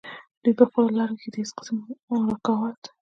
[0.43, 1.75] دوي پۀ خپله لاره کښې د هيڅ قسم
[2.31, 2.81] رکاوټ